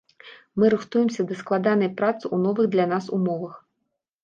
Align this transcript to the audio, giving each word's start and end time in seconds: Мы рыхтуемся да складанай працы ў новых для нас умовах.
Мы 0.59 0.71
рыхтуемся 0.73 1.21
да 1.33 1.37
складанай 1.43 1.91
працы 2.01 2.21
ў 2.33 2.37
новых 2.47 2.65
для 2.75 2.91
нас 2.95 3.13
умовах. 3.21 3.55